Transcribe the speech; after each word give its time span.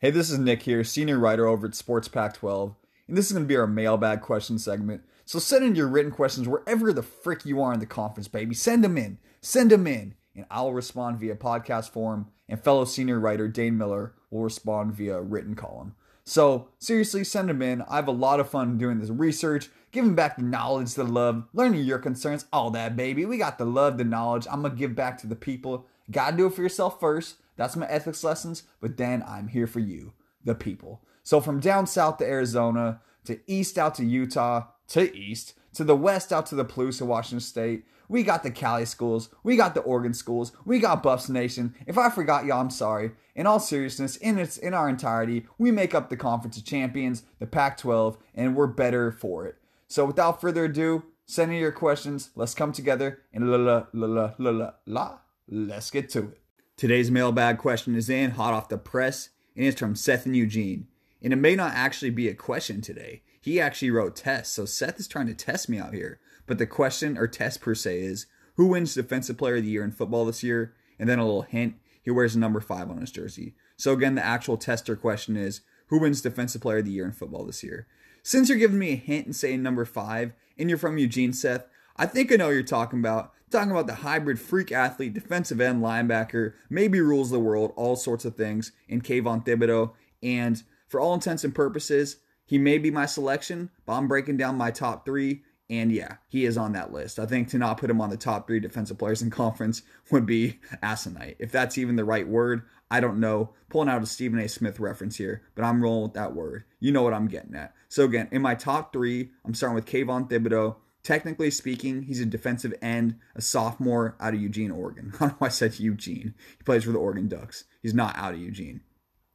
Hey, 0.00 0.12
this 0.12 0.30
is 0.30 0.38
Nick 0.38 0.62
here, 0.62 0.84
senior 0.84 1.18
writer 1.18 1.48
over 1.48 1.66
at 1.66 1.74
Sports 1.74 2.06
Pac 2.06 2.34
12, 2.34 2.72
and 3.08 3.16
this 3.16 3.26
is 3.26 3.32
going 3.32 3.44
to 3.44 3.48
be 3.48 3.56
our 3.56 3.66
mailbag 3.66 4.20
question 4.20 4.56
segment. 4.56 5.02
So 5.24 5.40
send 5.40 5.64
in 5.64 5.74
your 5.74 5.88
written 5.88 6.12
questions 6.12 6.46
wherever 6.46 6.92
the 6.92 7.02
frick 7.02 7.44
you 7.44 7.60
are 7.60 7.72
in 7.72 7.80
the 7.80 7.84
conference, 7.86 8.28
baby. 8.28 8.54
Send 8.54 8.84
them 8.84 8.96
in. 8.96 9.18
Send 9.40 9.72
them 9.72 9.88
in, 9.88 10.14
and 10.36 10.46
I'll 10.52 10.72
respond 10.72 11.18
via 11.18 11.34
podcast 11.34 11.90
form, 11.90 12.28
and 12.48 12.62
fellow 12.62 12.84
senior 12.84 13.18
writer 13.18 13.48
Dane 13.48 13.76
Miller 13.76 14.14
will 14.30 14.44
respond 14.44 14.94
via 14.94 15.20
written 15.20 15.56
column. 15.56 15.96
So 16.22 16.68
seriously, 16.78 17.24
send 17.24 17.48
them 17.48 17.60
in. 17.60 17.82
I 17.82 17.96
have 17.96 18.06
a 18.06 18.12
lot 18.12 18.38
of 18.38 18.48
fun 18.48 18.78
doing 18.78 19.00
this 19.00 19.10
research, 19.10 19.68
giving 19.90 20.14
back 20.14 20.36
the 20.36 20.44
knowledge, 20.44 20.94
the 20.94 21.02
love, 21.02 21.48
learning 21.52 21.82
your 21.82 21.98
concerns, 21.98 22.46
all 22.52 22.70
that, 22.70 22.94
baby. 22.94 23.26
We 23.26 23.36
got 23.36 23.58
the 23.58 23.66
love, 23.66 23.98
the 23.98 24.04
knowledge. 24.04 24.46
I'm 24.48 24.62
going 24.62 24.74
to 24.74 24.78
give 24.78 24.94
back 24.94 25.18
to 25.18 25.26
the 25.26 25.34
people. 25.34 25.86
Gotta 26.08 26.36
do 26.36 26.46
it 26.46 26.54
for 26.54 26.62
yourself 26.62 27.00
first 27.00 27.34
that's 27.58 27.76
my 27.76 27.86
ethics 27.86 28.24
lessons, 28.24 28.62
but 28.80 28.96
then 28.96 29.22
I'm 29.26 29.48
here 29.48 29.66
for 29.66 29.80
you, 29.80 30.14
the 30.42 30.54
people. 30.54 31.02
So 31.22 31.40
from 31.40 31.60
down 31.60 31.86
south 31.86 32.16
to 32.18 32.24
Arizona, 32.24 33.02
to 33.24 33.38
east 33.46 33.76
out 33.76 33.96
to 33.96 34.04
Utah, 34.04 34.68
to 34.88 35.14
east, 35.14 35.52
to 35.74 35.84
the 35.84 35.96
west 35.96 36.32
out 36.32 36.46
to 36.46 36.54
the 36.54 36.64
Palouse 36.64 37.02
of 37.02 37.08
Washington 37.08 37.40
State, 37.40 37.84
we 38.08 38.22
got 38.22 38.42
the 38.42 38.50
Cali 38.50 38.86
schools, 38.86 39.28
we 39.42 39.56
got 39.56 39.74
the 39.74 39.80
Oregon 39.80 40.14
schools, 40.14 40.52
we 40.64 40.78
got 40.78 41.02
Buffs 41.02 41.28
Nation. 41.28 41.74
If 41.86 41.98
I 41.98 42.08
forgot 42.08 42.46
y'all, 42.46 42.60
I'm 42.60 42.70
sorry. 42.70 43.10
In 43.34 43.46
all 43.46 43.60
seriousness, 43.60 44.16
in 44.16 44.38
its 44.38 44.56
in 44.56 44.72
our 44.72 44.88
entirety, 44.88 45.46
we 45.58 45.70
make 45.70 45.94
up 45.94 46.08
the 46.08 46.16
Conference 46.16 46.56
of 46.56 46.64
Champions, 46.64 47.24
the 47.38 47.46
Pac-12, 47.46 48.16
and 48.34 48.56
we're 48.56 48.66
better 48.66 49.12
for 49.12 49.46
it. 49.46 49.56
So 49.88 50.04
without 50.04 50.40
further 50.40 50.64
ado, 50.64 51.02
send 51.26 51.52
in 51.52 51.58
your 51.58 51.72
questions. 51.72 52.30
Let's 52.34 52.54
come 52.54 52.72
together 52.72 53.20
and 53.32 53.50
la 53.50 53.56
la 53.56 53.84
la 53.92 54.32
la 54.38 54.50
la 54.50 54.70
la. 54.86 55.18
Let's 55.46 55.90
get 55.90 56.08
to 56.10 56.20
it. 56.20 56.40
Today's 56.78 57.10
mailbag 57.10 57.58
question 57.58 57.96
is 57.96 58.08
in, 58.08 58.30
hot 58.30 58.54
off 58.54 58.68
the 58.68 58.78
press, 58.78 59.30
and 59.56 59.66
it's 59.66 59.80
from 59.80 59.96
Seth 59.96 60.26
and 60.26 60.36
Eugene. 60.36 60.86
And 61.20 61.32
it 61.32 61.36
may 61.36 61.56
not 61.56 61.74
actually 61.74 62.10
be 62.10 62.28
a 62.28 62.34
question 62.34 62.80
today. 62.80 63.22
He 63.40 63.60
actually 63.60 63.90
wrote 63.90 64.14
tests, 64.14 64.54
so 64.54 64.64
Seth 64.64 65.00
is 65.00 65.08
trying 65.08 65.26
to 65.26 65.34
test 65.34 65.68
me 65.68 65.80
out 65.80 65.92
here. 65.92 66.20
But 66.46 66.58
the 66.58 66.68
question 66.68 67.18
or 67.18 67.26
test 67.26 67.60
per 67.60 67.74
se 67.74 67.98
is 67.98 68.26
who 68.54 68.68
wins 68.68 68.94
Defensive 68.94 69.36
Player 69.36 69.56
of 69.56 69.64
the 69.64 69.70
Year 69.70 69.82
in 69.82 69.90
football 69.90 70.24
this 70.24 70.44
year? 70.44 70.72
And 71.00 71.08
then 71.08 71.18
a 71.18 71.24
little 71.24 71.42
hint 71.42 71.74
he 72.00 72.12
wears 72.12 72.36
number 72.36 72.60
five 72.60 72.88
on 72.88 73.00
his 73.00 73.10
jersey. 73.10 73.56
So 73.76 73.92
again, 73.92 74.14
the 74.14 74.24
actual 74.24 74.56
tester 74.56 74.94
question 74.94 75.36
is 75.36 75.62
who 75.88 75.98
wins 75.98 76.22
Defensive 76.22 76.62
Player 76.62 76.78
of 76.78 76.84
the 76.84 76.92
Year 76.92 77.06
in 77.06 77.12
football 77.12 77.44
this 77.44 77.64
year? 77.64 77.88
Since 78.22 78.48
you're 78.48 78.56
giving 78.56 78.78
me 78.78 78.92
a 78.92 78.96
hint 78.96 79.26
and 79.26 79.34
saying 79.34 79.64
number 79.64 79.84
five, 79.84 80.32
and 80.56 80.68
you're 80.68 80.78
from 80.78 80.96
Eugene, 80.96 81.32
Seth, 81.32 81.66
I 81.96 82.06
think 82.06 82.30
I 82.30 82.36
know 82.36 82.50
you're 82.50 82.62
talking 82.62 83.00
about. 83.00 83.32
Talking 83.50 83.70
about 83.70 83.86
the 83.86 83.94
hybrid 83.94 84.38
freak 84.38 84.72
athlete, 84.72 85.14
defensive 85.14 85.60
end, 85.60 85.82
linebacker, 85.82 86.52
maybe 86.68 87.00
rules 87.00 87.30
the 87.30 87.38
world, 87.38 87.72
all 87.76 87.96
sorts 87.96 88.24
of 88.24 88.36
things 88.36 88.72
in 88.88 89.00
Kayvon 89.00 89.44
Thibodeaux. 89.44 89.92
And 90.22 90.62
for 90.86 91.00
all 91.00 91.14
intents 91.14 91.44
and 91.44 91.54
purposes, 91.54 92.16
he 92.44 92.58
may 92.58 92.78
be 92.78 92.90
my 92.90 93.06
selection, 93.06 93.70
but 93.86 93.94
I'm 93.94 94.08
breaking 94.08 94.36
down 94.36 94.56
my 94.56 94.70
top 94.70 95.04
three. 95.04 95.42
And 95.70 95.92
yeah, 95.92 96.16
he 96.28 96.46
is 96.46 96.56
on 96.56 96.72
that 96.72 96.92
list. 96.92 97.18
I 97.18 97.26
think 97.26 97.48
to 97.48 97.58
not 97.58 97.78
put 97.78 97.90
him 97.90 98.00
on 98.00 98.08
the 98.08 98.16
top 98.16 98.46
three 98.46 98.60
defensive 98.60 98.98
players 98.98 99.20
in 99.22 99.30
conference 99.42 99.82
would 100.10 100.26
be 100.26 100.58
asinine. 100.82 101.34
If 101.38 101.52
that's 101.52 101.78
even 101.78 101.96
the 101.96 102.04
right 102.04 102.26
word, 102.26 102.62
I 102.90 103.00
don't 103.00 103.20
know. 103.20 103.50
Pulling 103.68 103.90
out 103.90 104.02
a 104.02 104.06
Stephen 104.06 104.38
A. 104.38 104.48
Smith 104.48 104.80
reference 104.80 105.16
here, 105.16 105.42
but 105.54 105.64
I'm 105.64 105.82
rolling 105.82 106.04
with 106.04 106.14
that 106.14 106.34
word. 106.34 106.64
You 106.80 106.90
know 106.92 107.02
what 107.02 107.12
I'm 107.12 107.28
getting 107.28 107.54
at. 107.54 107.74
So 107.90 108.04
again, 108.04 108.28
in 108.30 108.40
my 108.40 108.54
top 108.54 108.92
three, 108.92 109.30
I'm 109.44 109.54
starting 109.54 109.74
with 109.74 109.86
Kayvon 109.86 110.30
Thibodeaux. 110.30 110.76
Technically 111.08 111.50
speaking, 111.50 112.02
he's 112.02 112.20
a 112.20 112.26
defensive 112.26 112.74
end, 112.82 113.14
a 113.34 113.40
sophomore 113.40 114.14
out 114.20 114.34
of 114.34 114.42
Eugene, 114.42 114.70
Oregon. 114.70 115.12
I 115.14 115.18
don't 115.20 115.28
know 115.28 115.34
why 115.38 115.46
I 115.46 115.48
said 115.48 115.80
Eugene. 115.80 116.34
He 116.58 116.64
plays 116.64 116.84
for 116.84 116.92
the 116.92 116.98
Oregon 116.98 117.28
Ducks. 117.28 117.64
He's 117.80 117.94
not 117.94 118.14
out 118.18 118.34
of 118.34 118.40
Eugene. 118.40 118.82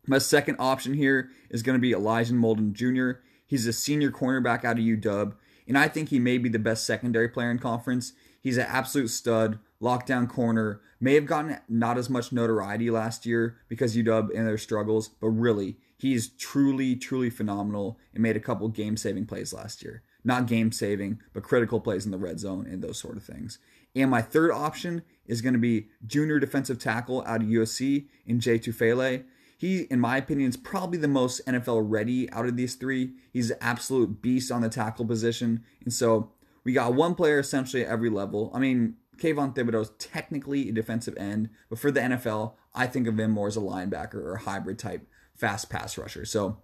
My 0.06 0.20
second 0.20 0.58
option 0.60 0.94
here 0.94 1.32
is 1.50 1.64
going 1.64 1.76
to 1.76 1.82
be 1.82 1.92
Elijah 1.92 2.34
Molden 2.34 2.74
Jr. 2.74 3.22
He's 3.48 3.66
a 3.66 3.74
senior 3.74 4.12
cornerback 4.12 4.64
out 4.64 4.78
of 4.78 4.84
UW, 4.84 5.34
and 5.68 5.76
I 5.76 5.88
think 5.88 6.10
he 6.10 6.20
may 6.20 6.38
be 6.38 6.48
the 6.48 6.60
best 6.60 6.86
secondary 6.86 7.28
player 7.28 7.50
in 7.50 7.58
conference. 7.58 8.14
He's 8.40 8.58
an 8.58 8.68
absolute 8.70 9.10
stud, 9.10 9.58
lockdown 9.82 10.30
corner. 10.30 10.80
May 11.00 11.16
have 11.16 11.26
gotten 11.26 11.58
not 11.68 11.98
as 11.98 12.08
much 12.08 12.32
notoriety 12.32 12.92
last 12.92 13.26
year 13.26 13.58
because 13.68 13.98
UW 13.98 14.30
and 14.38 14.48
their 14.48 14.60
struggles, 14.60 15.08
but 15.08 15.30
really, 15.30 15.78
he's 15.98 16.30
truly, 16.30 16.96
truly 16.96 17.32
phenomenal 17.32 17.98
and 18.14 18.22
made 18.22 18.38
a 18.38 18.40
couple 18.40 18.68
game 18.68 18.96
saving 18.96 19.26
plays 19.26 19.54
last 19.54 19.82
year 19.82 20.04
not 20.24 20.48
game 20.48 20.72
saving, 20.72 21.20
but 21.34 21.44
critical 21.44 21.80
plays 21.80 22.06
in 22.06 22.12
the 22.12 22.18
red 22.18 22.40
zone 22.40 22.66
and 22.70 22.84
those 22.84 22.98
sort 22.98 23.18
of 23.18 23.24
things. 23.24 23.60
And 23.96 24.10
my 24.10 24.22
third 24.22 24.52
option 24.52 25.04
is 25.26 25.42
going 25.42 25.54
to 25.54 25.60
be 25.60 25.88
junior 26.06 26.40
defensive 26.40 26.80
tackle 26.80 27.24
out 27.26 27.42
of 27.42 27.48
USC 27.48 28.08
in 28.26 28.40
Jay 28.40 28.58
Tufele. 28.58 29.24
He, 29.58 29.82
in 29.84 30.00
my 30.00 30.18
opinion, 30.18 30.50
is 30.50 30.58
probably 30.58 30.98
the 30.98 31.08
most 31.08 31.46
NFL 31.46 31.84
ready 31.86 32.30
out 32.32 32.48
of 32.48 32.58
these 32.58 32.76
three. 32.76 33.12
He's 33.32 33.52
an 33.52 33.58
absolute 33.62 34.22
beast 34.22 34.52
on 34.52 34.62
the 34.62 34.70
tackle 34.70 35.06
position. 35.06 35.64
And 35.84 35.94
so 35.94 36.32
we 36.64 36.74
got 36.74 36.96
one 36.96 37.16
player 37.16 37.40
essentially 37.40 37.84
at 37.84 37.90
every 37.90 38.10
level. 38.10 38.52
I 38.54 38.60
mean, 38.60 38.96
Kayvon 39.18 39.56
Thibodeaux 39.56 39.84
is 39.84 39.92
technically 40.00 40.70
a 40.70 40.72
defensive 40.72 41.16
end, 41.18 41.50
but 41.70 41.80
for 41.80 41.92
the 41.92 42.00
NFL, 42.02 42.54
I 42.74 42.88
think 42.88 43.08
of 43.08 43.20
him 43.20 43.32
more 43.32 43.48
as 43.48 43.58
a 43.58 43.62
linebacker 43.62 44.16
or 44.16 44.34
a 44.34 44.40
hybrid 44.40 44.80
type 44.80 45.08
fast 45.36 45.70
pass 45.70 45.98
rusher. 45.98 46.26
So 46.26 46.58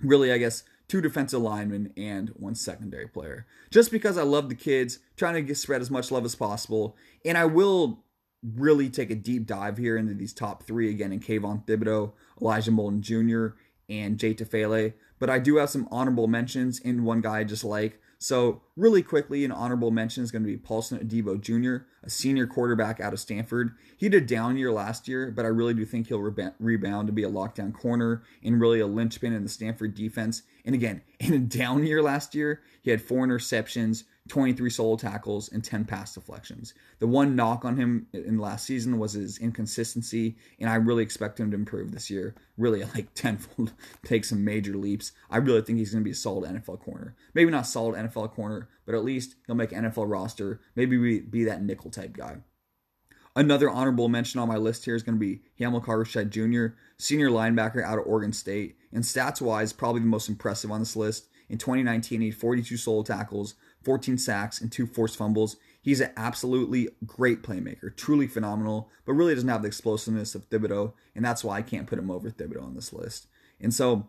really, 0.00 0.32
I 0.32 0.38
guess 0.38 0.62
two 0.88 1.00
defensive 1.00 1.42
linemen, 1.42 1.92
and 1.96 2.30
one 2.30 2.54
secondary 2.54 3.06
player. 3.06 3.46
Just 3.70 3.90
because 3.90 4.16
I 4.16 4.22
love 4.22 4.48
the 4.48 4.54
kids, 4.54 4.98
trying 5.16 5.34
to 5.34 5.42
get 5.42 5.56
spread 5.56 5.82
as 5.82 5.90
much 5.90 6.10
love 6.10 6.24
as 6.24 6.34
possible. 6.34 6.96
And 7.24 7.36
I 7.36 7.44
will 7.44 8.04
really 8.42 8.88
take 8.88 9.10
a 9.10 9.14
deep 9.14 9.46
dive 9.46 9.78
here 9.78 9.96
into 9.96 10.14
these 10.14 10.32
top 10.32 10.62
three 10.62 10.90
again 10.90 11.12
in 11.12 11.20
Kayvon 11.20 11.66
Thibodeaux, 11.66 12.12
Elijah 12.40 12.70
Molden 12.70 13.00
Jr., 13.00 13.56
and 13.88 14.18
Jay 14.18 14.34
Tufele. 14.34 14.94
But 15.18 15.30
I 15.30 15.38
do 15.38 15.56
have 15.56 15.70
some 15.70 15.88
honorable 15.90 16.26
mentions 16.26 16.78
in 16.78 17.04
one 17.04 17.20
guy 17.20 17.40
I 17.40 17.44
just 17.44 17.64
like. 17.64 18.00
So, 18.20 18.62
really 18.76 19.02
quickly, 19.02 19.44
an 19.44 19.52
honorable 19.52 19.92
mention 19.92 20.24
is 20.24 20.32
going 20.32 20.42
to 20.42 20.48
be 20.48 20.56
Paulson 20.56 20.98
Adebo 20.98 21.40
Jr., 21.40 21.86
a 22.02 22.10
senior 22.10 22.48
quarterback 22.48 22.98
out 22.98 23.12
of 23.12 23.20
Stanford. 23.20 23.76
He 23.96 24.06
had 24.06 24.14
a 24.14 24.20
down 24.20 24.56
year 24.56 24.72
last 24.72 25.06
year, 25.06 25.30
but 25.30 25.44
I 25.44 25.48
really 25.48 25.74
do 25.74 25.84
think 25.84 26.08
he'll 26.08 26.18
rebound 26.58 27.06
to 27.06 27.12
be 27.12 27.22
a 27.22 27.30
lockdown 27.30 27.72
corner 27.72 28.24
and 28.42 28.60
really 28.60 28.80
a 28.80 28.88
linchpin 28.88 29.32
in 29.32 29.44
the 29.44 29.48
Stanford 29.48 29.94
defense. 29.94 30.42
And 30.64 30.74
again, 30.74 31.02
in 31.20 31.32
a 31.32 31.38
down 31.38 31.86
year 31.86 32.02
last 32.02 32.34
year, 32.34 32.60
he 32.82 32.90
had 32.90 33.00
four 33.00 33.24
interceptions, 33.24 34.02
23 34.28 34.70
solo 34.70 34.96
tackles, 34.96 35.48
and 35.48 35.64
10 35.64 35.84
pass 35.84 36.14
deflections. 36.14 36.74
The 36.98 37.06
one 37.06 37.34
knock 37.34 37.64
on 37.64 37.76
him 37.76 38.06
in 38.12 38.38
last 38.38 38.66
season 38.66 38.98
was 38.98 39.12
his 39.12 39.38
inconsistency, 39.38 40.36
and 40.60 40.68
I 40.68 40.74
really 40.76 41.02
expect 41.02 41.40
him 41.40 41.50
to 41.50 41.56
improve 41.56 41.92
this 41.92 42.10
year. 42.10 42.34
Really, 42.56 42.84
like 42.94 43.14
tenfold, 43.14 43.72
take 44.04 44.24
some 44.24 44.44
major 44.44 44.76
leaps. 44.76 45.12
I 45.30 45.38
really 45.38 45.62
think 45.62 45.78
he's 45.78 45.92
going 45.92 46.02
to 46.02 46.08
be 46.08 46.12
a 46.12 46.14
solid 46.14 46.50
NFL 46.50 46.80
corner. 46.80 47.16
Maybe 47.34 47.50
not 47.50 47.66
solid 47.66 47.96
NFL 47.96 48.32
corner, 48.32 48.68
but 48.86 48.94
at 48.94 49.04
least 49.04 49.36
he'll 49.46 49.56
make 49.56 49.70
NFL 49.70 50.10
roster. 50.10 50.60
Maybe 50.76 51.20
be 51.20 51.44
that 51.44 51.62
nickel 51.62 51.90
type 51.90 52.16
guy. 52.16 52.38
Another 53.38 53.70
honorable 53.70 54.08
mention 54.08 54.40
on 54.40 54.48
my 54.48 54.56
list 54.56 54.84
here 54.84 54.96
is 54.96 55.04
going 55.04 55.14
to 55.14 55.20
be 55.20 55.42
Hamilcar 55.60 56.04
Rashed 56.04 56.30
Jr., 56.30 56.74
senior 56.98 57.30
linebacker 57.30 57.84
out 57.84 58.00
of 58.00 58.06
Oregon 58.06 58.32
State. 58.32 58.76
And 58.92 59.04
stats 59.04 59.40
wise, 59.40 59.72
probably 59.72 60.00
the 60.00 60.08
most 60.08 60.28
impressive 60.28 60.72
on 60.72 60.80
this 60.80 60.96
list. 60.96 61.28
In 61.48 61.58
2019, 61.58 62.20
he 62.20 62.28
had 62.28 62.36
42 62.36 62.76
solo 62.76 63.02
tackles, 63.02 63.54
14 63.82 64.18
sacks, 64.18 64.60
and 64.60 64.70
two 64.70 64.86
forced 64.86 65.16
fumbles. 65.16 65.56
He's 65.80 66.00
an 66.00 66.12
absolutely 66.16 66.88
great 67.06 67.42
playmaker, 67.42 67.96
truly 67.96 68.26
phenomenal, 68.26 68.90
but 69.06 69.14
really 69.14 69.34
doesn't 69.34 69.48
have 69.48 69.62
the 69.62 69.68
explosiveness 69.68 70.34
of 70.34 70.48
Thibodeaux, 70.50 70.92
and 71.14 71.24
that's 71.24 71.42
why 71.42 71.56
I 71.56 71.62
can't 71.62 71.86
put 71.86 71.98
him 71.98 72.10
over 72.10 72.30
Thibodeaux 72.30 72.64
on 72.64 72.74
this 72.74 72.92
list. 72.92 73.28
And 73.60 73.72
so 73.72 74.08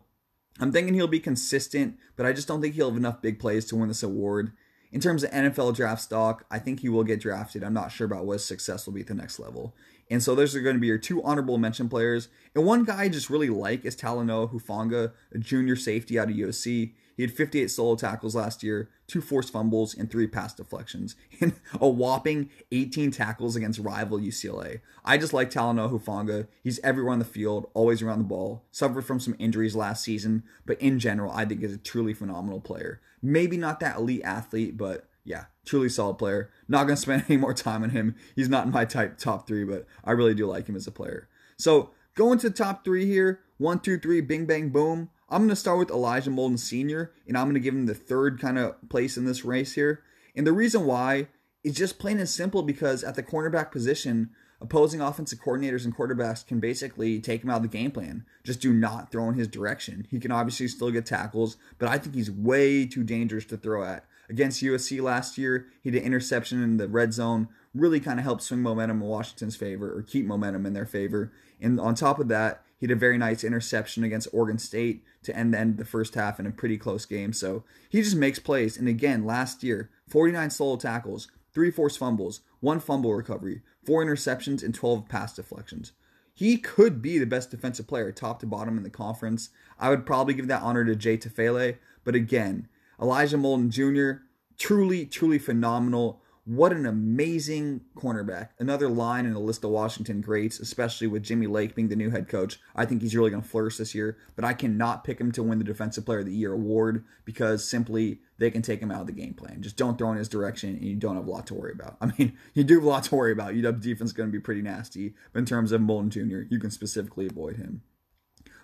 I'm 0.58 0.72
thinking 0.72 0.94
he'll 0.94 1.06
be 1.06 1.20
consistent, 1.20 1.96
but 2.16 2.26
I 2.26 2.32
just 2.32 2.48
don't 2.48 2.60
think 2.60 2.74
he'll 2.74 2.90
have 2.90 2.96
enough 2.96 3.22
big 3.22 3.38
plays 3.38 3.64
to 3.66 3.76
win 3.76 3.88
this 3.88 4.02
award. 4.02 4.52
In 4.92 5.00
terms 5.00 5.22
of 5.22 5.30
NFL 5.30 5.76
draft 5.76 6.02
stock, 6.02 6.44
I 6.50 6.58
think 6.58 6.80
he 6.80 6.88
will 6.88 7.04
get 7.04 7.20
drafted. 7.20 7.62
I'm 7.62 7.72
not 7.72 7.92
sure 7.92 8.06
about 8.06 8.26
what 8.26 8.34
his 8.34 8.44
success 8.44 8.86
will 8.86 8.92
be 8.92 9.02
at 9.02 9.06
the 9.06 9.14
next 9.14 9.38
level. 9.38 9.74
And 10.10 10.20
so 10.22 10.34
those 10.34 10.56
are 10.56 10.60
going 10.60 10.74
to 10.74 10.80
be 10.80 10.88
your 10.88 10.98
two 10.98 11.22
honorable 11.22 11.58
mention 11.58 11.88
players. 11.88 12.28
And 12.54 12.66
one 12.66 12.84
guy 12.84 13.02
I 13.02 13.08
just 13.08 13.30
really 13.30 13.48
like 13.48 13.84
is 13.84 13.94
Talanoa 13.94 14.52
Hufanga, 14.52 15.12
a 15.32 15.38
junior 15.38 15.76
safety 15.76 16.18
out 16.18 16.28
of 16.28 16.34
USC. 16.34 16.94
He 17.20 17.26
had 17.26 17.34
58 17.34 17.70
solo 17.70 17.96
tackles 17.96 18.34
last 18.34 18.62
year, 18.62 18.88
two 19.06 19.20
forced 19.20 19.52
fumbles, 19.52 19.94
and 19.94 20.10
three 20.10 20.26
pass 20.26 20.54
deflections, 20.54 21.16
and 21.42 21.52
a 21.78 21.86
whopping 21.86 22.48
18 22.72 23.10
tackles 23.10 23.56
against 23.56 23.78
rival 23.78 24.18
UCLA. 24.18 24.80
I 25.04 25.18
just 25.18 25.34
like 25.34 25.50
Talanoa 25.50 25.92
Hufanga. 25.92 26.46
He's 26.64 26.80
everywhere 26.82 27.12
on 27.12 27.18
the 27.18 27.26
field, 27.26 27.70
always 27.74 28.00
around 28.00 28.20
the 28.20 28.24
ball. 28.24 28.64
Suffered 28.70 29.04
from 29.04 29.20
some 29.20 29.36
injuries 29.38 29.76
last 29.76 30.02
season, 30.02 30.44
but 30.64 30.80
in 30.80 30.98
general, 30.98 31.30
I 31.30 31.44
think 31.44 31.60
he's 31.60 31.74
a 31.74 31.76
truly 31.76 32.14
phenomenal 32.14 32.58
player. 32.58 33.02
Maybe 33.20 33.58
not 33.58 33.80
that 33.80 33.98
elite 33.98 34.22
athlete, 34.24 34.78
but 34.78 35.04
yeah, 35.22 35.44
truly 35.66 35.90
solid 35.90 36.14
player. 36.14 36.48
Not 36.68 36.84
gonna 36.84 36.96
spend 36.96 37.24
any 37.28 37.36
more 37.36 37.52
time 37.52 37.82
on 37.82 37.90
him. 37.90 38.14
He's 38.34 38.48
not 38.48 38.64
in 38.64 38.72
my 38.72 38.86
type 38.86 39.18
top 39.18 39.46
three, 39.46 39.64
but 39.64 39.84
I 40.02 40.12
really 40.12 40.32
do 40.32 40.46
like 40.46 40.68
him 40.68 40.76
as 40.76 40.86
a 40.86 40.90
player. 40.90 41.28
So 41.58 41.90
going 42.14 42.38
to 42.38 42.48
the 42.48 42.56
top 42.56 42.82
three 42.82 43.04
here, 43.04 43.40
one, 43.58 43.80
two, 43.80 43.98
three, 43.98 44.22
bing, 44.22 44.46
bang, 44.46 44.70
boom. 44.70 45.10
I'm 45.30 45.42
going 45.42 45.50
to 45.50 45.56
start 45.56 45.78
with 45.78 45.90
Elijah 45.90 46.30
Molden 46.30 46.58
Sr., 46.58 47.12
and 47.28 47.38
I'm 47.38 47.44
going 47.44 47.54
to 47.54 47.60
give 47.60 47.74
him 47.74 47.86
the 47.86 47.94
third 47.94 48.40
kind 48.40 48.58
of 48.58 48.76
place 48.88 49.16
in 49.16 49.26
this 49.26 49.44
race 49.44 49.74
here. 49.74 50.02
And 50.34 50.46
the 50.46 50.52
reason 50.52 50.86
why 50.86 51.28
is 51.62 51.76
just 51.76 51.98
plain 51.98 52.18
and 52.18 52.28
simple 52.28 52.62
because 52.62 53.04
at 53.04 53.14
the 53.14 53.22
cornerback 53.22 53.70
position, 53.70 54.30
opposing 54.60 55.00
offensive 55.00 55.38
coordinators 55.40 55.84
and 55.84 55.96
quarterbacks 55.96 56.44
can 56.44 56.58
basically 56.58 57.20
take 57.20 57.44
him 57.44 57.50
out 57.50 57.58
of 57.58 57.62
the 57.62 57.68
game 57.68 57.90
plan. 57.92 58.24
Just 58.42 58.60
do 58.60 58.72
not 58.72 59.12
throw 59.12 59.28
in 59.28 59.34
his 59.34 59.48
direction. 59.48 60.06
He 60.10 60.18
can 60.18 60.32
obviously 60.32 60.68
still 60.68 60.90
get 60.90 61.06
tackles, 61.06 61.56
but 61.78 61.88
I 61.88 61.98
think 61.98 62.14
he's 62.14 62.30
way 62.30 62.86
too 62.86 63.04
dangerous 63.04 63.44
to 63.46 63.56
throw 63.56 63.84
at. 63.84 64.04
Against 64.28 64.62
USC 64.62 65.02
last 65.02 65.38
year, 65.38 65.66
he 65.82 65.90
did 65.90 66.02
interception 66.02 66.62
in 66.62 66.76
the 66.76 66.88
red 66.88 67.12
zone, 67.12 67.48
really 67.74 68.00
kind 68.00 68.18
of 68.18 68.24
helped 68.24 68.42
swing 68.42 68.62
momentum 68.62 69.02
in 69.02 69.08
Washington's 69.08 69.56
favor 69.56 69.96
or 69.96 70.02
keep 70.02 70.24
momentum 70.24 70.66
in 70.66 70.72
their 70.72 70.86
favor. 70.86 71.32
And 71.60 71.80
on 71.80 71.94
top 71.94 72.20
of 72.20 72.28
that, 72.28 72.62
he 72.80 72.86
had 72.86 72.96
a 72.96 72.98
very 72.98 73.18
nice 73.18 73.44
interception 73.44 74.04
against 74.04 74.28
Oregon 74.32 74.58
State 74.58 75.04
to 75.22 75.36
end 75.36 75.52
the 75.52 75.58
end 75.58 75.72
of 75.72 75.76
the 75.76 75.84
first 75.84 76.14
half 76.14 76.40
in 76.40 76.46
a 76.46 76.50
pretty 76.50 76.78
close 76.78 77.04
game. 77.04 77.34
So 77.34 77.62
he 77.90 78.00
just 78.00 78.16
makes 78.16 78.38
plays. 78.38 78.78
And 78.78 78.88
again, 78.88 79.26
last 79.26 79.62
year, 79.62 79.90
49 80.08 80.48
solo 80.48 80.76
tackles, 80.76 81.28
three 81.52 81.70
forced 81.70 81.98
fumbles, 81.98 82.40
one 82.60 82.80
fumble 82.80 83.12
recovery, 83.12 83.60
four 83.84 84.02
interceptions, 84.02 84.64
and 84.64 84.74
12 84.74 85.08
pass 85.10 85.36
deflections. 85.36 85.92
He 86.32 86.56
could 86.56 87.02
be 87.02 87.18
the 87.18 87.26
best 87.26 87.50
defensive 87.50 87.86
player, 87.86 88.12
top 88.12 88.40
to 88.40 88.46
bottom 88.46 88.78
in 88.78 88.82
the 88.82 88.88
conference. 88.88 89.50
I 89.78 89.90
would 89.90 90.06
probably 90.06 90.32
give 90.32 90.48
that 90.48 90.62
honor 90.62 90.86
to 90.86 90.96
Jay 90.96 91.18
Tufele. 91.18 91.76
but 92.02 92.14
again, 92.14 92.66
Elijah 93.00 93.36
Molden 93.36 93.68
Jr., 93.68 94.22
truly, 94.56 95.04
truly 95.04 95.38
phenomenal. 95.38 96.22
What 96.46 96.72
an 96.72 96.86
amazing 96.86 97.82
cornerback. 97.94 98.48
Another 98.58 98.88
line 98.88 99.26
in 99.26 99.34
the 99.34 99.40
list 99.40 99.62
of 99.62 99.70
Washington 99.70 100.22
greats, 100.22 100.58
especially 100.58 101.06
with 101.06 101.22
Jimmy 101.22 101.46
Lake 101.46 101.74
being 101.74 101.88
the 101.88 101.96
new 101.96 102.10
head 102.10 102.28
coach. 102.28 102.58
I 102.74 102.86
think 102.86 103.02
he's 103.02 103.14
really 103.14 103.30
going 103.30 103.42
to 103.42 103.48
flourish 103.48 103.76
this 103.76 103.94
year, 103.94 104.16
but 104.36 104.44
I 104.44 104.54
cannot 104.54 105.04
pick 105.04 105.20
him 105.20 105.32
to 105.32 105.42
win 105.42 105.58
the 105.58 105.64
Defensive 105.64 106.06
Player 106.06 106.20
of 106.20 106.26
the 106.26 106.34
Year 106.34 106.52
award 106.52 107.04
because 107.26 107.68
simply 107.68 108.20
they 108.38 108.50
can 108.50 108.62
take 108.62 108.80
him 108.80 108.90
out 108.90 109.02
of 109.02 109.06
the 109.06 109.12
game 109.12 109.34
plan. 109.34 109.60
Just 109.60 109.76
don't 109.76 109.98
throw 109.98 110.10
in 110.12 110.16
his 110.16 110.30
direction 110.30 110.70
and 110.70 110.84
you 110.84 110.96
don't 110.96 111.16
have 111.16 111.26
a 111.26 111.30
lot 111.30 111.46
to 111.48 111.54
worry 111.54 111.72
about. 111.72 111.98
I 112.00 112.06
mean, 112.18 112.36
you 112.54 112.64
do 112.64 112.76
have 112.76 112.84
a 112.84 112.88
lot 112.88 113.04
to 113.04 113.14
worry 113.14 113.32
about. 113.32 113.52
UW 113.52 113.80
defense 113.80 114.10
is 114.10 114.16
going 114.16 114.30
to 114.30 114.32
be 114.32 114.40
pretty 114.40 114.62
nasty, 114.62 115.14
but 115.32 115.40
in 115.40 115.44
terms 115.44 115.72
of 115.72 115.82
Molden 115.82 116.08
Jr., 116.08 116.52
you 116.52 116.58
can 116.58 116.70
specifically 116.70 117.26
avoid 117.26 117.56
him. 117.56 117.82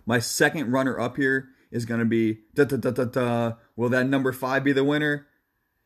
My 0.06 0.18
second 0.18 0.72
runner 0.72 0.98
up 0.98 1.16
here 1.16 1.50
is 1.70 1.84
going 1.84 2.00
to 2.00 2.06
be 2.06 2.38
da 2.54 2.64
da 2.64 2.76
da 2.76 2.90
da 2.90 3.04
da. 3.04 3.52
Will 3.74 3.90
that 3.90 4.08
number 4.08 4.32
five 4.32 4.64
be 4.64 4.72
the 4.72 4.84
winner? 4.84 5.26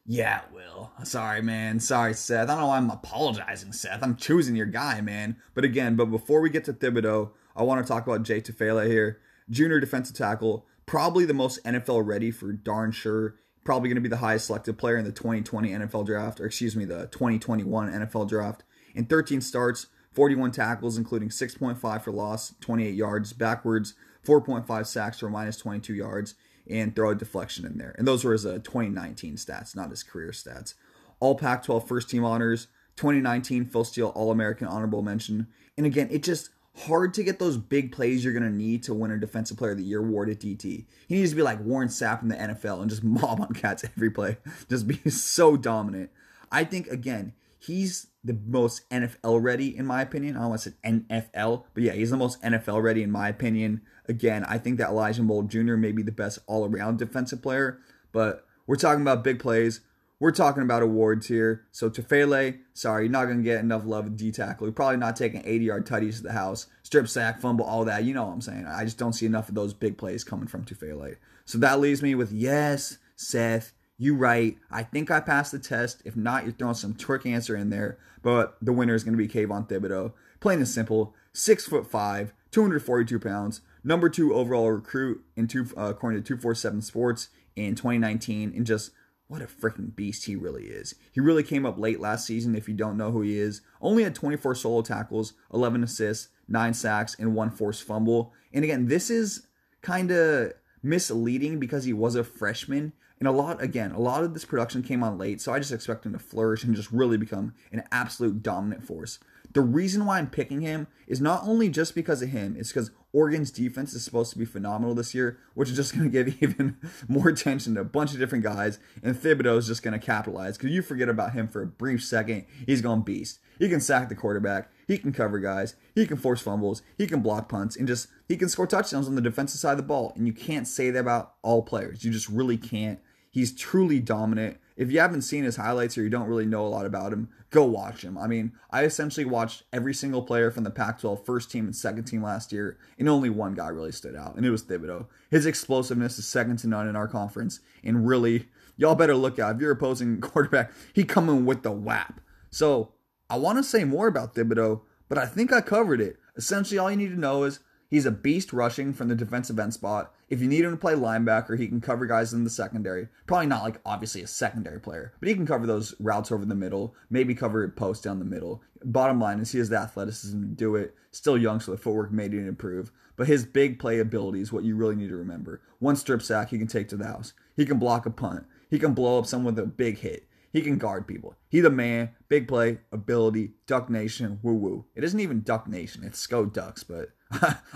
Yeah, 0.06 0.40
it 0.40 0.52
will. 0.52 0.92
Sorry, 1.04 1.42
man. 1.42 1.78
Sorry, 1.78 2.14
Seth. 2.14 2.48
I 2.48 2.52
don't 2.52 2.60
know 2.60 2.66
why 2.68 2.78
I'm 2.78 2.90
apologizing, 2.90 3.72
Seth. 3.72 4.02
I'm 4.02 4.16
choosing 4.16 4.56
your 4.56 4.66
guy, 4.66 5.00
man. 5.00 5.36
But 5.54 5.64
again, 5.64 5.96
but 5.96 6.06
before 6.06 6.40
we 6.40 6.50
get 6.50 6.64
to 6.64 6.72
Thibodeaux, 6.72 7.30
I 7.54 7.62
want 7.62 7.84
to 7.84 7.88
talk 7.88 8.06
about 8.06 8.22
Jay 8.22 8.40
Tufele 8.40 8.86
here. 8.86 9.20
Junior 9.50 9.80
defensive 9.80 10.16
tackle, 10.16 10.66
probably 10.86 11.24
the 11.24 11.34
most 11.34 11.62
NFL 11.64 12.06
ready 12.06 12.30
for 12.30 12.52
darn 12.52 12.92
sure. 12.92 13.36
Probably 13.64 13.88
going 13.88 13.96
to 13.96 14.00
be 14.00 14.08
the 14.08 14.16
highest 14.16 14.46
selected 14.46 14.78
player 14.78 14.96
in 14.96 15.04
the 15.04 15.12
2020 15.12 15.70
NFL 15.70 16.06
draft, 16.06 16.40
or 16.40 16.46
excuse 16.46 16.74
me, 16.74 16.84
the 16.84 17.06
2021 17.08 17.92
NFL 17.92 18.28
draft. 18.28 18.64
In 18.94 19.04
13 19.04 19.40
starts, 19.40 19.86
41 20.12 20.50
tackles, 20.50 20.96
including 20.96 21.28
6.5 21.28 22.02
for 22.02 22.10
loss, 22.10 22.54
28 22.60 22.94
yards 22.94 23.32
backwards, 23.32 23.94
4.5 24.26 24.86
sacks 24.86 25.20
for 25.20 25.30
minus 25.30 25.56
22 25.58 25.94
yards, 25.94 26.34
and 26.70 26.94
throw 26.94 27.10
a 27.10 27.14
deflection 27.14 27.66
in 27.66 27.78
there. 27.78 27.94
And 27.98 28.06
those 28.06 28.24
were 28.24 28.32
his 28.32 28.46
uh, 28.46 28.60
2019 28.62 29.36
stats, 29.36 29.74
not 29.74 29.90
his 29.90 30.02
career 30.02 30.30
stats. 30.30 30.74
All 31.18 31.34
Pac 31.34 31.64
12 31.64 31.86
first 31.86 32.08
team 32.08 32.24
honors, 32.24 32.68
2019 32.96 33.66
Phil 33.66 33.84
Steele 33.84 34.08
All 34.08 34.30
American 34.30 34.66
honorable 34.66 35.02
mention. 35.02 35.48
And 35.76 35.86
again, 35.86 36.08
it 36.10 36.22
just 36.22 36.50
hard 36.86 37.12
to 37.14 37.22
get 37.22 37.38
those 37.38 37.56
big 37.56 37.92
plays 37.92 38.24
you're 38.24 38.32
going 38.32 38.42
to 38.44 38.50
need 38.50 38.82
to 38.84 38.94
win 38.94 39.10
a 39.10 39.18
Defensive 39.18 39.56
Player 39.56 39.72
of 39.72 39.78
the 39.78 39.84
Year 39.84 40.00
award 40.00 40.30
at 40.30 40.40
DT. 40.40 40.86
He 41.08 41.14
needs 41.14 41.30
to 41.30 41.36
be 41.36 41.42
like 41.42 41.60
Warren 41.60 41.88
Sapp 41.88 42.22
in 42.22 42.28
the 42.28 42.36
NFL 42.36 42.80
and 42.80 42.90
just 42.90 43.04
mob 43.04 43.40
on 43.40 43.52
cats 43.52 43.84
every 43.84 44.10
play, 44.10 44.38
just 44.68 44.86
be 44.86 44.96
so 45.10 45.56
dominant. 45.56 46.10
I 46.52 46.64
think, 46.64 46.88
again, 46.88 47.34
he's 47.58 48.08
the 48.22 48.38
most 48.46 48.88
NFL 48.90 49.42
ready 49.42 49.76
in 49.76 49.86
my 49.86 50.02
opinion. 50.02 50.36
I 50.36 50.42
almost 50.42 50.64
said 50.64 50.74
NFL, 50.82 51.64
but 51.74 51.82
yeah, 51.82 51.92
he's 51.92 52.10
the 52.10 52.16
most 52.16 52.42
NFL 52.42 52.82
ready 52.82 53.02
in 53.02 53.10
my 53.10 53.28
opinion. 53.28 53.80
Again, 54.08 54.44
I 54.44 54.58
think 54.58 54.78
that 54.78 54.90
Elijah 54.90 55.22
Mold 55.22 55.50
Jr. 55.50 55.76
may 55.76 55.92
be 55.92 56.02
the 56.02 56.12
best 56.12 56.38
all 56.46 56.66
around 56.66 56.98
defensive 56.98 57.42
player, 57.42 57.78
but 58.12 58.46
we're 58.66 58.76
talking 58.76 59.02
about 59.02 59.24
big 59.24 59.38
plays. 59.38 59.80
We're 60.18 60.32
talking 60.32 60.62
about 60.62 60.82
awards 60.82 61.28
here. 61.28 61.64
So 61.72 61.88
Tufele, 61.88 62.58
sorry, 62.74 63.04
you're 63.04 63.12
not 63.12 63.24
gonna 63.24 63.42
get 63.42 63.60
enough 63.60 63.86
love 63.86 64.04
with 64.04 64.18
D 64.18 64.30
tackle. 64.30 64.66
You're 64.66 64.74
probably 64.74 64.98
not 64.98 65.16
taking 65.16 65.42
80 65.46 65.64
yard 65.64 65.86
tutties 65.86 66.16
to 66.16 66.24
the 66.24 66.32
house, 66.32 66.66
strip 66.82 67.08
sack, 67.08 67.40
fumble, 67.40 67.64
all 67.64 67.86
that. 67.86 68.04
You 68.04 68.12
know 68.12 68.26
what 68.26 68.34
I'm 68.34 68.40
saying? 68.42 68.66
I 68.66 68.84
just 68.84 68.98
don't 68.98 69.14
see 69.14 69.24
enough 69.24 69.48
of 69.48 69.54
those 69.54 69.72
big 69.72 69.96
plays 69.96 70.22
coming 70.22 70.46
from 70.46 70.66
Tufele. 70.66 71.16
So 71.46 71.56
that 71.58 71.80
leaves 71.80 72.02
me 72.02 72.14
with 72.14 72.32
yes, 72.32 72.98
Seth, 73.16 73.72
you 74.00 74.14
write, 74.14 74.56
I 74.70 74.82
think 74.82 75.10
I 75.10 75.20
passed 75.20 75.52
the 75.52 75.58
test. 75.58 76.00
If 76.06 76.16
not, 76.16 76.44
you're 76.44 76.54
throwing 76.54 76.72
some 76.72 76.94
trick 76.94 77.26
answer 77.26 77.54
in 77.54 77.68
there. 77.68 77.98
But 78.22 78.56
the 78.62 78.72
winner 78.72 78.94
is 78.94 79.04
going 79.04 79.16
to 79.16 79.18
be 79.18 79.28
Kayvon 79.28 79.68
Thibodeaux. 79.68 80.14
Plain 80.40 80.60
and 80.60 80.68
simple. 80.68 81.14
Six 81.34 81.66
foot 81.66 81.86
five, 81.86 82.32
242 82.50 83.20
pounds, 83.20 83.60
number 83.84 84.08
two 84.08 84.34
overall 84.34 84.70
recruit 84.70 85.22
in 85.36 85.46
two, 85.46 85.66
uh, 85.76 85.90
according 85.90 86.22
to 86.22 86.26
247 86.26 86.80
Sports 86.80 87.28
in 87.54 87.74
2019, 87.74 88.54
and 88.56 88.66
just 88.66 88.90
what 89.28 89.42
a 89.42 89.46
freaking 89.46 89.94
beast 89.94 90.24
he 90.24 90.34
really 90.34 90.64
is. 90.64 90.94
He 91.12 91.20
really 91.20 91.42
came 91.42 91.66
up 91.66 91.78
late 91.78 92.00
last 92.00 92.26
season. 92.26 92.56
If 92.56 92.68
you 92.68 92.74
don't 92.74 92.96
know 92.96 93.10
who 93.12 93.20
he 93.20 93.38
is, 93.38 93.60
only 93.82 94.02
had 94.02 94.14
24 94.14 94.54
solo 94.54 94.80
tackles, 94.80 95.34
11 95.52 95.84
assists, 95.84 96.28
nine 96.48 96.72
sacks, 96.72 97.14
and 97.18 97.34
one 97.34 97.50
forced 97.50 97.84
fumble. 97.84 98.32
And 98.52 98.64
again, 98.64 98.88
this 98.88 99.10
is 99.10 99.46
kind 99.82 100.10
of 100.10 100.54
misleading 100.82 101.60
because 101.60 101.84
he 101.84 101.92
was 101.92 102.14
a 102.14 102.24
freshman 102.24 102.94
and 103.20 103.28
a 103.28 103.32
lot, 103.32 103.62
again, 103.62 103.92
a 103.92 104.00
lot 104.00 104.24
of 104.24 104.32
this 104.32 104.46
production 104.46 104.82
came 104.82 105.02
on 105.02 105.18
late, 105.18 105.40
so 105.42 105.52
I 105.52 105.58
just 105.58 105.72
expect 105.72 106.06
him 106.06 106.14
to 106.14 106.18
flourish 106.18 106.64
and 106.64 106.74
just 106.74 106.90
really 106.90 107.18
become 107.18 107.54
an 107.70 107.84
absolute 107.92 108.42
dominant 108.42 108.82
force. 108.82 109.18
The 109.52 109.60
reason 109.60 110.06
why 110.06 110.18
I'm 110.18 110.30
picking 110.30 110.62
him 110.62 110.86
is 111.06 111.20
not 111.20 111.42
only 111.44 111.68
just 111.68 111.94
because 111.94 112.22
of 112.22 112.30
him, 112.30 112.56
it's 112.56 112.70
because 112.70 112.92
Oregon's 113.12 113.50
defense 113.50 113.92
is 113.94 114.04
supposed 114.04 114.32
to 114.32 114.38
be 114.38 114.44
phenomenal 114.44 114.94
this 114.94 115.14
year, 115.14 115.38
which 115.54 115.68
is 115.68 115.76
just 115.76 115.92
going 115.96 116.10
to 116.10 116.24
give 116.24 116.42
even 116.42 116.76
more 117.08 117.28
attention 117.28 117.74
to 117.74 117.82
a 117.82 117.84
bunch 117.84 118.12
of 118.12 118.20
different 118.20 118.44
guys, 118.44 118.78
and 119.02 119.14
Thibodeaux 119.14 119.58
is 119.58 119.66
just 119.66 119.82
going 119.82 119.98
to 119.98 120.04
capitalize 120.04 120.56
because 120.56 120.70
you 120.70 120.80
forget 120.80 121.08
about 121.08 121.32
him 121.32 121.46
for 121.46 121.60
a 121.60 121.66
brief 121.66 122.02
second, 122.02 122.46
he's 122.66 122.80
going 122.80 123.02
beast. 123.02 123.38
He 123.58 123.68
can 123.68 123.80
sack 123.80 124.08
the 124.08 124.14
quarterback, 124.14 124.70
he 124.86 124.96
can 124.96 125.12
cover 125.12 125.38
guys, 125.38 125.74
he 125.94 126.06
can 126.06 126.16
force 126.16 126.40
fumbles, 126.40 126.80
he 126.96 127.06
can 127.06 127.20
block 127.20 127.48
punts, 127.48 127.76
and 127.76 127.86
just 127.86 128.08
he 128.26 128.38
can 128.38 128.48
score 128.48 128.66
touchdowns 128.66 129.06
on 129.06 129.16
the 129.16 129.20
defensive 129.20 129.60
side 129.60 129.72
of 129.72 129.76
the 129.76 129.82
ball. 129.82 130.14
And 130.16 130.26
you 130.26 130.32
can't 130.32 130.66
say 130.66 130.90
that 130.90 130.98
about 130.98 131.34
all 131.42 131.62
players. 131.62 132.02
You 132.02 132.10
just 132.10 132.28
really 132.28 132.56
can't. 132.56 133.00
He's 133.30 133.54
truly 133.54 134.00
dominant. 134.00 134.58
If 134.76 134.90
you 134.90 134.98
haven't 134.98 135.22
seen 135.22 135.44
his 135.44 135.56
highlights 135.56 135.96
or 135.96 136.02
you 136.02 136.10
don't 136.10 136.28
really 136.28 136.46
know 136.46 136.66
a 136.66 136.68
lot 136.68 136.86
about 136.86 137.12
him, 137.12 137.28
go 137.50 137.64
watch 137.64 138.02
him. 138.02 138.18
I 138.18 138.26
mean, 138.26 138.52
I 138.70 138.84
essentially 138.84 139.24
watched 139.24 139.62
every 139.72 139.94
single 139.94 140.22
player 140.22 140.50
from 140.50 140.64
the 140.64 140.70
Pac 140.70 141.00
12 141.00 141.24
first 141.24 141.50
team 141.50 141.66
and 141.66 141.76
second 141.76 142.04
team 142.04 142.22
last 142.22 142.50
year, 142.52 142.78
and 142.98 143.08
only 143.08 143.30
one 143.30 143.54
guy 143.54 143.68
really 143.68 143.92
stood 143.92 144.16
out, 144.16 144.36
and 144.36 144.44
it 144.44 144.50
was 144.50 144.64
Thibodeaux. 144.64 145.06
His 145.30 145.46
explosiveness 145.46 146.18
is 146.18 146.26
second 146.26 146.58
to 146.60 146.66
none 146.66 146.88
in 146.88 146.96
our 146.96 147.08
conference, 147.08 147.60
and 147.84 148.06
really, 148.06 148.48
y'all 148.76 148.94
better 148.94 149.14
look 149.14 149.38
out. 149.38 149.56
If 149.56 149.60
you're 149.60 149.72
opposing 149.72 150.20
quarterback, 150.20 150.72
he 150.92 151.04
coming 151.04 151.44
with 151.44 151.62
the 151.62 151.72
whap. 151.72 152.20
So 152.50 152.92
I 153.28 153.36
want 153.36 153.58
to 153.58 153.62
say 153.62 153.84
more 153.84 154.08
about 154.08 154.34
Thibodeaux, 154.34 154.80
but 155.08 155.18
I 155.18 155.26
think 155.26 155.52
I 155.52 155.60
covered 155.60 156.00
it. 156.00 156.16
Essentially, 156.36 156.78
all 156.78 156.90
you 156.90 156.96
need 156.96 157.10
to 157.10 157.20
know 157.20 157.44
is 157.44 157.60
He's 157.90 158.06
a 158.06 158.12
beast 158.12 158.52
rushing 158.52 158.92
from 158.92 159.08
the 159.08 159.16
defensive 159.16 159.58
end 159.58 159.74
spot. 159.74 160.14
If 160.28 160.40
you 160.40 160.46
need 160.46 160.64
him 160.64 160.70
to 160.70 160.76
play 160.76 160.94
linebacker, 160.94 161.58
he 161.58 161.66
can 161.66 161.80
cover 161.80 162.06
guys 162.06 162.32
in 162.32 162.44
the 162.44 162.50
secondary. 162.50 163.08
Probably 163.26 163.48
not 163.48 163.64
like 163.64 163.80
obviously 163.84 164.22
a 164.22 164.28
secondary 164.28 164.78
player, 164.78 165.12
but 165.18 165.28
he 165.28 165.34
can 165.34 165.44
cover 165.44 165.66
those 165.66 165.96
routes 165.98 166.30
over 166.30 166.44
the 166.44 166.54
middle, 166.54 166.94
maybe 167.10 167.34
cover 167.34 167.68
post 167.68 168.04
down 168.04 168.20
the 168.20 168.24
middle. 168.24 168.62
Bottom 168.84 169.20
line 169.20 169.40
is 169.40 169.50
he 169.50 169.58
has 169.58 169.70
the 169.70 169.78
athleticism 169.78 170.40
to 170.40 170.46
do 170.46 170.76
it. 170.76 170.94
Still 171.10 171.36
young, 171.36 171.58
so 171.58 171.72
the 171.72 171.78
footwork 171.78 172.12
may 172.12 172.28
need 172.28 172.36
to 172.36 172.48
improve. 172.48 172.92
But 173.16 173.26
his 173.26 173.44
big 173.44 173.80
play 173.80 173.98
ability 173.98 174.40
is 174.40 174.52
what 174.52 174.62
you 174.62 174.76
really 174.76 174.94
need 174.94 175.08
to 175.08 175.16
remember. 175.16 175.60
One 175.80 175.96
strip 175.96 176.22
sack 176.22 176.50
he 176.50 176.58
can 176.58 176.68
take 176.68 176.88
to 176.90 176.96
the 176.96 177.08
house. 177.08 177.32
He 177.56 177.66
can 177.66 177.80
block 177.80 178.06
a 178.06 178.10
punt. 178.10 178.46
He 178.70 178.78
can 178.78 178.94
blow 178.94 179.18
up 179.18 179.26
someone 179.26 179.56
with 179.56 179.64
a 179.64 179.66
big 179.66 179.98
hit. 179.98 180.28
He 180.52 180.62
can 180.62 180.78
guard 180.78 181.06
people. 181.06 181.36
He 181.48 181.60
the 181.60 181.70
man, 181.70 182.10
big 182.28 182.48
play, 182.48 182.78
ability, 182.90 183.52
Duck 183.66 183.88
Nation, 183.88 184.40
woo 184.42 184.54
woo. 184.54 184.84
It 184.94 185.04
isn't 185.04 185.20
even 185.20 185.42
Duck 185.42 185.68
Nation, 185.68 186.02
it's 186.04 186.24
Sko 186.24 186.52
Ducks, 186.52 186.82
but 186.82 187.10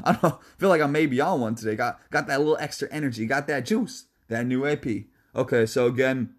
I 0.05 0.19
don't 0.21 0.43
feel 0.59 0.69
like 0.69 0.81
I'm 0.81 0.93
maybe 0.93 1.21
on 1.21 1.41
one 1.41 1.55
today. 1.55 1.77
Got 1.77 2.01
got 2.11 2.27
that 2.27 2.41
little 2.41 2.59
extra 2.59 2.89
energy, 2.91 3.27
got 3.27 3.47
that 3.47 3.65
juice, 3.65 4.07
that 4.29 4.47
new 4.47 4.67
AP. 4.67 4.87
Okay, 5.37 5.67
so 5.67 5.87
again, 5.87 6.35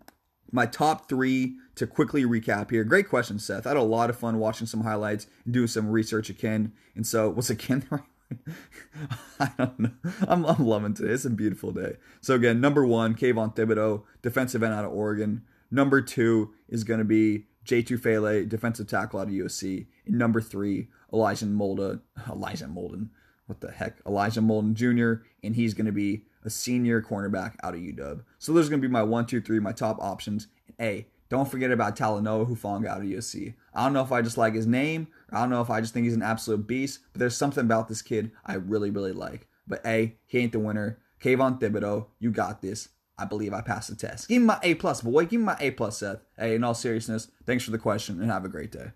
my 0.52 0.66
top 0.66 1.10
three 1.10 1.56
to 1.76 1.88
quickly 1.88 2.24
recap 2.24 2.72
here. 2.72 2.84
Great 2.84 3.10
question, 3.10 3.40
Seth. 3.40 3.66
I 3.66 3.72
had 3.72 3.78
a 3.78 3.84
lot 3.84 4.10
of 4.10 4.18
fun 4.18 4.40
watching 4.40 4.68
some 4.68 4.82
highlights 4.82 5.28
and 5.44 5.54
doing 5.54 5.68
some 5.68 5.90
research 5.90 6.30
again. 6.30 6.74
And 6.96 7.06
so, 7.06 7.30
what's 7.30 7.50
again 7.50 7.88
I 9.40 9.52
don't 9.58 9.80
know. 9.80 9.92
I'm, 10.28 10.46
I'm 10.46 10.66
loving 10.66 10.94
today. 10.94 11.14
It's 11.14 11.26
a 11.26 11.30
beautiful 11.30 11.72
day. 11.72 11.98
So 12.22 12.36
again, 12.36 12.60
number 12.60 12.86
one, 12.86 13.16
Kayvon 13.16 13.56
Thibodeaux, 13.56 14.04
defensive 14.22 14.64
end 14.64 14.74
out 14.74 14.86
of 14.86 14.92
Oregon. 14.94 15.44
Number 15.72 16.02
two 16.02 16.54
is 16.68 16.84
going 16.84 17.00
to 17.00 17.06
be 17.06 17.46
Jay 17.64 17.82
Tufele, 17.84 18.48
defensive 18.48 18.88
tackle 18.88 19.20
out 19.20 19.28
of 19.28 19.34
USC. 19.34 19.88
And 20.06 20.18
number 20.18 20.42
three, 20.42 20.88
Elijah 21.12 21.46
Molden. 21.46 22.02
Elijah 22.30 22.66
Molden. 22.66 23.10
What 23.48 23.62
the 23.62 23.72
heck? 23.72 23.98
Elijah 24.06 24.42
Molden 24.42 24.74
Jr. 24.74 25.26
And 25.44 25.56
he's 25.56 25.74
going 25.74 25.86
to 25.86 25.92
be 25.92 26.24
a 26.44 26.50
senior 26.50 27.02
cornerback 27.02 27.56
out 27.64 27.74
of 27.74 27.80
UW. 27.80 28.24
So 28.40 28.54
those 28.54 28.68
are 28.68 28.70
going 28.70 28.82
to 28.82 28.88
be 28.88 28.92
my 28.92 29.04
one, 29.04 29.26
two, 29.26 29.42
three, 29.42 29.60
my 29.60 29.72
top 29.72 29.98
options. 30.00 30.48
And 30.68 30.88
A, 30.88 31.08
Don't 31.30 31.50
forget 31.50 31.72
about 31.72 31.96
Talanoa 31.96 32.48
Hufanga 32.48 32.88
out 32.88 33.00
of 33.00 33.08
USC. 33.08 33.56
I 33.74 33.84
don't 33.84 33.94
know 33.94 34.04
if 34.04 34.12
I 34.12 34.22
just 34.22 34.38
like 34.38 34.54
his 34.54 34.68
name. 34.68 35.08
I 35.32 35.40
don't 35.40 35.50
know 35.50 35.62
if 35.62 35.70
I 35.72 35.82
just 35.82 35.94
think 35.94 36.06
he's 36.06 36.16
an 36.16 36.22
absolute 36.22 36.68
beast. 36.68 37.00
But 37.14 37.20
there's 37.20 37.38
something 37.38 37.64
about 37.64 37.88
this 37.88 38.04
kid 38.04 38.32
I 38.46 38.56
really, 38.56 38.92
really 38.92 39.14
like. 39.14 39.48
But 39.68 39.84
A, 39.86 40.16
he 40.28 40.40
ain't 40.40 40.52
the 40.52 40.60
winner. 40.60 41.00
Kayvon 41.20 41.60
Thibodeaux, 41.60 42.08
you 42.20 42.32
got 42.32 42.62
this. 42.62 42.90
I 43.18 43.26
believe 43.26 43.54
I 43.54 43.62
passed 43.62 43.90
the 43.90 43.96
test. 43.96 44.28
Give 44.28 44.42
me 44.42 44.48
my 44.48 44.60
A 44.64 44.76
plus, 44.76 45.02
boy. 45.02 45.26
Give 45.26 45.40
me 45.40 45.46
my 45.46 45.58
A 45.60 45.72
plus, 45.72 46.00
Seth. 46.00 46.20
Hey, 46.38 46.56
in 46.56 46.64
all 46.64 46.74
seriousness, 46.74 47.30
thanks 47.46 47.64
for 47.64 47.72
the 47.72 47.78
question 47.78 48.22
and 48.22 48.30
have 48.30 48.46
a 48.46 48.50
great 48.50 48.72
day. 48.72 48.92